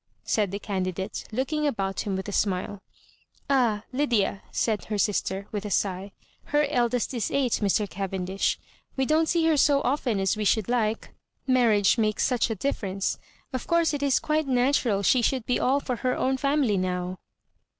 [0.23, 2.77] said the candidate, looking about him with a smile.
[2.89, 6.11] '♦ Ah, Lydia," said her sister, with a sigh,•'
[6.49, 7.87] her eldest is eight, Mr.
[7.87, 8.57] Cavendish.
[8.97, 11.13] We don't see her so often as we should like—
[11.45, 13.19] marriage makes such a difference.
[13.53, 17.19] Of course it is quite natural she should be all for her own family now."